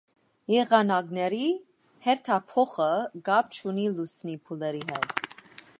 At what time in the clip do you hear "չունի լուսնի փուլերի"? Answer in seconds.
3.59-4.83